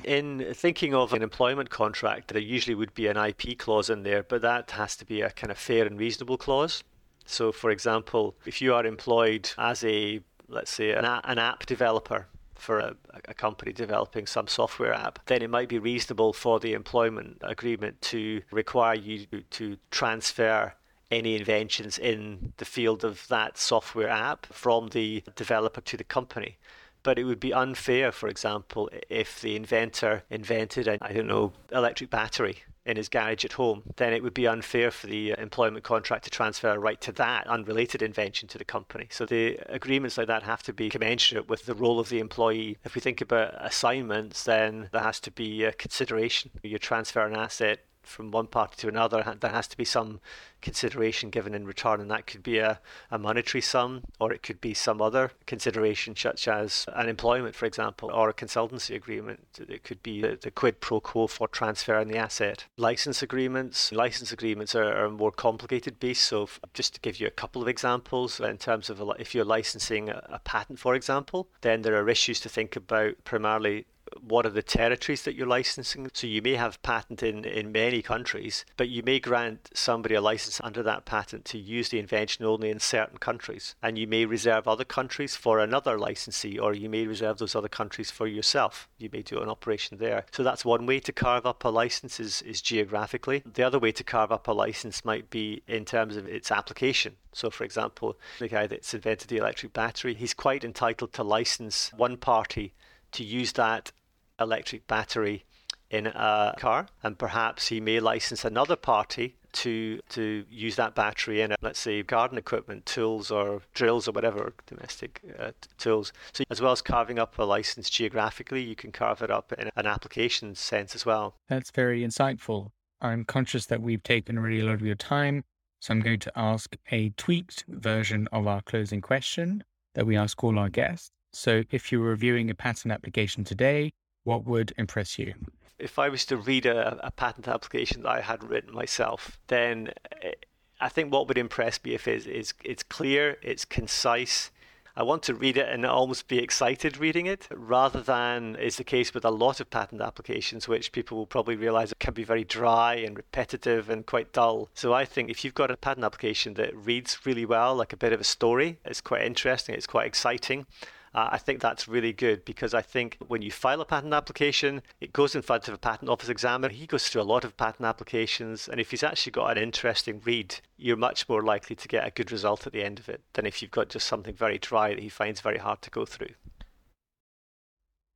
In 0.04 0.54
thinking 0.54 0.96
of 0.96 1.14
an 1.14 1.22
employment 1.22 1.70
contract, 1.70 2.34
there 2.34 2.42
usually 2.42 2.74
would 2.74 2.94
be 2.96 3.08
an 3.08 3.18
IP 3.18 3.58
clause 3.60 3.90
in 3.90 4.04
there, 4.04 4.24
but 4.24 4.42
that 4.42 4.72
has 4.72 4.96
to 4.98 5.06
be 5.06 5.22
a 5.22 5.30
kind 5.30 5.52
of 5.52 5.58
fair 5.58 5.86
and 5.86 6.00
reasonable 6.00 6.38
clause. 6.38 6.84
So, 7.26 7.52
for 7.52 7.70
example, 7.70 8.36
if 8.46 8.62
you 8.62 8.74
are 8.74 8.86
employed 8.86 9.52
as 9.58 9.84
a, 9.84 10.20
let's 10.48 10.72
say, 10.72 10.92
an, 10.92 11.06
an 11.06 11.38
app 11.38 11.66
developer 11.66 12.28
for 12.56 12.80
a, 12.80 12.96
a, 13.26 13.34
company 13.34 13.74
developing 13.74 14.26
some 14.26 14.48
software 14.48 14.94
app, 14.94 15.20
then 15.26 15.42
it 15.42 15.50
might 15.50 15.70
be 15.70 15.80
reasonable 15.80 16.34
for 16.34 16.60
the 16.60 16.74
employment 16.74 17.38
agreement 17.42 18.02
to 18.02 18.42
require 18.52 18.96
you 18.96 19.26
to 19.52 19.78
transfer 19.92 20.74
any 21.14 21.36
inventions 21.36 21.98
in 21.98 22.54
the 22.58 22.66
field 22.66 23.04
of 23.04 23.28
that 23.30 23.58
software 23.58 24.10
app 24.10 24.46
from 24.48 24.90
the 24.90 25.24
developer 25.36 25.82
to 25.82 25.98
the 25.98 26.04
company. 26.04 26.58
But 27.04 27.20
it 27.20 27.26
would 27.26 27.40
be 27.40 27.54
unfair, 27.54 28.12
for 28.12 28.30
example, 28.30 28.90
if 29.10 29.42
the 29.42 29.56
inventor 29.56 30.24
invented 30.30 30.88
an, 30.88 31.00
I 31.02 31.12
don't 31.12 31.28
know, 31.28 31.52
electric 31.72 32.10
battery 32.10 32.64
in 32.86 32.98
his 32.98 33.10
garage 33.10 33.46
at 33.46 33.54
home, 33.54 33.82
then 33.96 34.14
it 34.14 34.22
would 34.22 34.34
be 34.34 34.48
unfair 34.48 34.92
for 34.92 35.08
the 35.08 35.34
uh, 35.34 35.42
employment 35.42 35.84
contract 35.84 36.26
to 36.26 36.30
transfer 36.30 36.70
a 36.70 36.80
right 36.80 37.00
to 37.02 37.12
that 37.14 37.48
unrelated 37.48 38.02
invention 38.02 38.48
to 38.50 38.58
the 38.58 38.66
company. 38.66 39.08
So 39.10 39.26
the 39.26 39.58
agreements 39.68 40.18
like 40.18 40.28
that 40.28 40.44
have 40.44 40.64
to 40.64 40.74
be 40.74 40.90
commensurate 40.90 41.48
with 41.48 41.66
the 41.66 41.76
role 41.76 42.00
of 42.00 42.10
the 42.10 42.20
employee. 42.20 42.78
If 42.84 42.96
we 42.96 43.02
think 43.02 43.22
about 43.22 43.54
assignments, 43.58 44.44
then 44.44 44.90
there 44.92 45.02
has 45.02 45.20
to 45.22 45.32
be 45.32 45.64
a 45.64 45.72
consideration. 45.72 46.52
You 46.62 46.78
transfer 46.78 47.26
an 47.26 47.36
asset 47.36 47.80
from 48.04 48.32
one 48.32 48.48
party 48.48 48.76
to 48.78 48.88
another, 48.88 49.38
there 49.40 49.52
has 49.52 49.68
to 49.70 49.78
be 49.78 49.86
some 49.86 50.20
consideration 50.62 51.30
given 51.30 51.54
in 51.54 51.66
return, 51.66 52.00
and 52.00 52.10
that 52.10 52.26
could 52.26 52.42
be 52.42 52.58
a, 52.58 52.80
a 53.12 53.20
monetary 53.20 53.62
sum, 53.62 54.04
or 54.20 54.32
it 54.32 54.42
could 54.42 54.62
be 54.62 54.74
some 54.74 55.02
other 55.02 55.32
consideration, 55.46 56.16
such 56.16 56.48
as 56.48 56.86
an 56.94 57.10
employment, 57.10 57.56
for 57.56 57.66
example, 57.66 58.10
or 58.12 58.30
a 58.30 58.34
consultancy 58.34 58.96
agreement. 58.96 59.42
It 59.68 59.84
could 59.84 60.02
be 60.02 60.22
the, 60.22 60.38
the 60.42 60.52
quid 60.52 60.80
pro 60.80 61.00
quo 61.00 61.28
for 61.28 61.48
transferring 61.48 62.08
the 62.08 62.18
asset. 62.18 62.66
License 62.78 63.22
agreements. 63.22 63.92
License 63.92 64.32
agreements 64.32 64.74
are, 64.74 64.94
are 64.94 65.06
a 65.06 65.12
more 65.12 65.32
complicated 65.32 66.00
beast. 66.00 66.24
So, 66.24 66.48
just 66.74 66.96
to 66.96 67.02
give 67.02 67.20
you 67.20 67.28
a 67.28 67.32
couple 67.32 67.62
of 67.62 67.68
examples, 67.68 68.40
in 68.40 68.58
terms 68.58 68.90
of 68.90 69.02
if 69.20 69.36
you're 69.36 69.46
licensing 69.46 70.10
a, 70.10 70.24
a 70.30 70.40
patent, 70.40 70.80
for 70.80 70.96
example, 70.96 71.48
then 71.62 71.82
there 71.82 71.96
are 71.96 72.10
issues 72.10 72.40
to 72.42 72.50
think 72.50 72.76
about 72.76 73.24
primarily 73.26 73.86
what 74.22 74.46
are 74.46 74.50
the 74.50 74.64
territories 74.64 75.24
that 75.24 75.36
you're 75.36 75.48
licensing. 75.48 76.10
So 76.14 76.28
you 76.28 76.42
may 76.42 76.56
have 76.56 76.82
patent 76.82 77.24
in, 77.24 77.46
in 77.46 77.72
many 77.72 78.02
countries, 78.02 78.66
but 78.78 78.90
you 78.90 79.04
may 79.04 79.20
grant 79.20 79.70
somebody 79.74 80.16
a 80.16 80.22
license 80.22 80.60
under 80.64 80.84
that 80.84 81.06
patent 81.06 81.46
to 81.46 81.58
use 81.58 81.90
the 81.90 82.00
invention 82.00 82.46
only 82.46 82.70
in 82.70 82.80
certain 82.80 83.18
countries. 83.18 83.76
And 83.82 83.98
you 83.98 84.08
may 84.08 84.26
reserve 84.26 84.68
other 84.68 84.86
countries 84.86 85.36
for 85.36 85.60
another 85.60 85.98
licensee, 85.98 86.58
or 86.58 86.74
you 86.74 86.90
may 86.90 87.06
reserve 87.06 87.38
those 87.38 87.56
other 87.56 87.68
countries 87.68 88.12
for 88.12 88.28
yourself. 88.28 88.88
You 88.98 89.10
may 89.12 89.22
do 89.22 89.42
an 89.42 89.50
operation 89.50 89.98
there. 89.98 90.26
So 90.32 90.44
that's 90.44 90.66
one 90.66 90.86
way 90.86 91.00
to 91.00 91.12
carve 91.12 91.46
up 91.46 91.64
a 91.64 91.70
license 91.70 92.20
is, 92.20 92.42
is 92.44 92.62
geographically. 92.62 93.44
The 93.46 93.64
other 93.64 93.80
way 93.80 93.92
to 93.92 94.04
carve 94.04 94.32
up 94.32 94.48
a 94.48 94.52
license 94.52 95.06
might 95.06 95.30
be 95.30 95.62
in 95.68 95.86
terms 95.86 96.16
of 96.16 96.28
its 96.28 96.52
application. 96.52 97.16
So, 97.34 97.50
for 97.50 97.64
example, 97.64 98.18
the 98.40 98.48
guy 98.48 98.68
that's 98.68 98.94
invented 98.94 99.30
the 99.30 99.38
electric 99.38 99.74
battery, 99.74 100.14
he's 100.14 100.34
quite 100.34 100.64
entitled 100.64 101.14
to 101.14 101.24
license 101.24 101.92
one 101.96 102.18
party 102.18 102.74
to 103.14 103.24
use 103.24 103.54
that 103.54 103.92
electric 104.40 104.88
battery 104.88 105.46
in 105.90 106.08
a 106.08 106.56
car, 106.58 106.88
and 107.04 107.18
perhaps 107.18 107.68
he 107.68 107.80
may 107.80 108.00
license 108.00 108.44
another 108.44 108.76
party 108.76 109.36
to 109.54 110.00
to 110.10 110.44
use 110.50 110.76
that 110.76 110.96
battery 110.96 111.42
in, 111.42 111.54
let's 111.62 111.80
say, 111.80 112.02
garden 112.02 112.38
equipment, 112.38 112.86
tools 112.86 113.30
or 113.30 113.62
drills 113.74 114.08
or 114.08 114.12
whatever 114.12 114.54
domestic 114.66 115.22
uh, 115.40 115.52
tools. 115.78 116.12
So 116.34 116.44
as 116.50 116.60
well 116.60 116.72
as 116.72 116.82
carving 116.82 117.20
up 117.20 117.38
a 117.38 117.44
license 117.44 117.90
geographically, 117.90 118.64
you 118.64 118.76
can 118.76 118.92
carve 118.92 119.22
it 119.22 119.30
up 119.30 119.54
in 119.54 119.70
an 119.76 119.86
application 119.86 120.56
sense 120.56 120.96
as 120.96 121.06
well. 121.06 121.36
That's 121.48 121.70
very 121.70 122.02
insightful. 122.02 122.72
I'm 123.00 123.24
conscious 123.26 123.68
that 123.68 123.82
we've 123.82 124.02
taken 124.02 124.40
really 124.40 124.62
a 124.62 124.66
lot 124.66 124.76
of 124.76 124.82
your 124.82 124.96
time, 124.96 125.44
so 125.80 125.94
I'm 125.94 126.00
going 126.00 126.20
to 126.20 126.32
ask 126.36 126.76
a 126.92 127.10
tweaked 127.10 127.66
version 127.68 128.28
of 128.32 128.48
our 128.48 128.62
closing 128.62 129.02
question 129.02 129.64
that 129.94 130.08
we 130.08 130.18
ask 130.18 130.44
all 130.44 130.58
our 130.58 130.70
guests. 130.70 131.12
So 131.34 131.64
if 131.70 131.92
you're 131.92 132.02
reviewing 132.02 132.50
a 132.50 132.56
patent 132.56 132.92
application 132.92 133.44
today, 133.44 133.92
what 134.24 134.46
would 134.46 134.74
impress 134.78 135.20
you? 135.20 135.34
If 135.80 136.00
I 136.00 136.10
was 136.10 136.26
to 136.28 136.38
read 136.38 136.66
a, 136.66 137.06
a 137.06 137.12
patent 137.12 137.48
application 137.48 138.04
that 138.04 138.10
I 138.10 138.22
had 138.22 138.44
written 138.44 138.74
myself, 138.74 139.40
then 139.48 139.92
eh, 140.22 140.32
I 140.80 140.90
think 140.90 141.12
what 141.12 141.28
would 141.28 141.38
impress 141.38 141.84
me 141.84 141.94
if 141.94 142.08
is, 142.08 142.28
is 142.28 142.54
it's 142.64 142.84
clear, 142.84 143.38
it's 143.42 143.66
concise. 143.66 144.52
I 144.96 145.02
want 145.02 145.24
to 145.24 145.34
read 145.34 145.58
it 145.58 145.68
and 145.70 145.86
almost 145.86 146.28
be 146.28 146.38
excited 146.38 146.98
reading 146.98 147.26
it, 147.26 147.48
rather 147.52 148.02
than 148.02 148.56
is 148.58 148.76
the 148.76 148.84
case 148.84 149.12
with 149.14 149.26
a 149.26 149.32
lot 149.32 149.60
of 149.60 149.72
patent 149.72 150.02
applications, 150.02 150.68
which 150.68 150.92
people 150.92 151.18
will 151.18 151.26
probably 151.26 151.56
realize 151.56 151.94
can 152.00 152.14
be 152.14 152.24
very 152.24 152.44
dry 152.44 152.96
and 152.96 153.18
repetitive 153.18 153.90
and 153.90 154.06
quite 154.06 154.34
dull. 154.34 154.70
So 154.76 154.94
I 154.94 155.04
think 155.06 155.32
if 155.32 155.44
you've 155.44 155.56
got 155.56 155.72
a 155.72 155.78
patent 155.78 156.06
application 156.06 156.54
that 156.56 156.76
reads 156.76 157.26
really 157.26 157.46
well, 157.46 157.76
like 157.76 157.92
a 157.92 157.98
bit 157.98 158.14
of 158.14 158.22
a 158.22 158.26
story, 158.26 158.78
it's 158.86 159.02
quite 159.02 159.24
interesting, 159.24 159.74
it's 159.74 159.88
quite 159.88 160.06
exciting 160.06 160.68
uh, 161.16 161.30
I 161.32 161.38
think 161.38 161.62
that's 161.62 161.88
really 161.88 162.12
good 162.12 162.44
because 162.44 162.74
I 162.74 162.82
think 162.82 163.18
when 163.28 163.42
you 163.42 163.52
file 163.52 163.82
a 163.82 163.86
patent 163.86 164.14
application, 164.14 164.82
it 165.00 165.14
goes 165.14 165.36
in 165.36 165.44
front 165.44 165.68
of 165.68 165.74
a 165.74 165.78
patent 165.78 166.10
office 166.10 166.30
examiner. 166.30 166.74
He 166.74 166.88
goes 166.88 167.08
through 167.08 167.22
a 167.22 167.24
lot 167.24 167.44
of 167.44 167.56
patent 167.56 167.86
applications, 167.86 168.68
and 168.68 168.80
if 168.80 168.92
he's 168.92 169.04
actually 169.04 169.34
got 169.34 169.58
an 169.58 169.64
interesting 169.64 170.22
read, 170.26 170.56
you're 170.78 170.98
much 170.98 171.30
more 171.30 171.44
likely 171.44 171.76
to 171.76 171.88
get 171.88 172.08
a 172.08 172.12
good 172.12 172.32
result 172.32 172.66
at 172.66 172.74
the 172.74 172.84
end 172.84 172.98
of 172.98 173.10
it 173.10 173.22
than 173.34 173.46
if 173.46 173.62
you've 173.62 173.72
got 173.72 173.90
just 173.90 174.08
something 174.08 174.34
very 174.34 174.58
dry 174.58 174.90
that 174.90 175.04
he 175.04 175.10
finds 175.10 175.42
very 175.42 175.60
hard 175.60 175.82
to 175.84 175.92
go 175.92 176.06
through. 176.06 176.34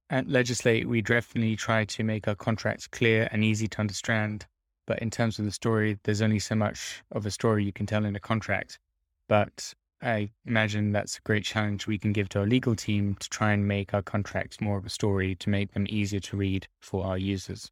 At 0.09 0.27
Legislate, 0.27 0.87
we 0.87 1.01
definitely 1.01 1.57
try 1.57 1.83
to 1.85 2.03
make 2.03 2.27
our 2.27 2.35
contracts 2.35 2.87
clear 2.87 3.27
and 3.31 3.43
easy 3.43 3.67
to 3.67 3.79
understand. 3.79 4.45
But 4.87 4.99
in 4.99 5.11
terms 5.11 5.37
of 5.37 5.43
the 5.43 5.51
story, 5.51 5.99
there's 6.03 6.21
only 6.21 6.39
so 6.39 6.55
much 6.55 7.03
of 7.11 7.25
a 7.25 7.31
story 7.31 7.65
you 7.65 7.73
can 7.73 7.85
tell 7.85 8.05
in 8.05 8.15
a 8.15 8.19
contract. 8.19 8.79
But 9.27 9.73
I 10.01 10.29
imagine 10.45 10.91
that's 10.91 11.17
a 11.17 11.21
great 11.21 11.43
challenge 11.43 11.87
we 11.87 11.97
can 11.97 12.13
give 12.13 12.29
to 12.29 12.39
our 12.39 12.45
legal 12.45 12.75
team 12.75 13.15
to 13.19 13.29
try 13.29 13.51
and 13.51 13.67
make 13.67 13.93
our 13.93 14.01
contracts 14.01 14.61
more 14.61 14.77
of 14.77 14.85
a 14.85 14.89
story 14.89 15.35
to 15.35 15.49
make 15.49 15.73
them 15.73 15.85
easier 15.89 16.19
to 16.19 16.37
read 16.37 16.67
for 16.79 17.05
our 17.05 17.17
users. 17.17 17.71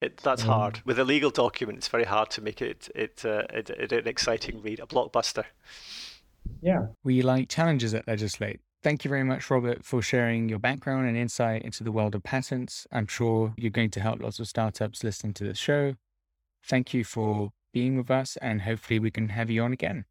It, 0.00 0.16
that's 0.18 0.42
um, 0.42 0.48
hard. 0.48 0.80
With 0.84 0.98
a 0.98 1.04
legal 1.04 1.30
document, 1.30 1.78
it's 1.78 1.88
very 1.88 2.04
hard 2.04 2.30
to 2.30 2.40
make 2.40 2.60
it, 2.62 2.88
it, 2.94 3.24
uh, 3.24 3.44
it, 3.52 3.70
it 3.70 3.92
an 3.92 4.08
exciting 4.08 4.60
read, 4.62 4.80
a 4.80 4.86
blockbuster. 4.86 5.44
Yeah. 6.60 6.86
We 7.04 7.22
like 7.22 7.48
challenges 7.48 7.94
at 7.94 8.08
Legislate. 8.08 8.60
Thank 8.82 9.04
you 9.04 9.08
very 9.08 9.22
much, 9.22 9.48
Robert, 9.48 9.84
for 9.84 10.02
sharing 10.02 10.48
your 10.48 10.58
background 10.58 11.06
and 11.06 11.16
insight 11.16 11.62
into 11.62 11.84
the 11.84 11.92
world 11.92 12.16
of 12.16 12.24
patents. 12.24 12.86
I'm 12.90 13.06
sure 13.06 13.54
you're 13.56 13.70
going 13.70 13.90
to 13.90 14.00
help 14.00 14.20
lots 14.20 14.40
of 14.40 14.48
startups 14.48 15.04
listening 15.04 15.34
to 15.34 15.44
the 15.44 15.54
show. 15.54 15.94
Thank 16.64 16.92
you 16.92 17.04
for 17.04 17.52
being 17.72 17.96
with 17.96 18.10
us, 18.10 18.36
and 18.38 18.62
hopefully, 18.62 18.98
we 18.98 19.10
can 19.10 19.30
have 19.30 19.50
you 19.50 19.62
on 19.62 19.72
again. 19.72 20.04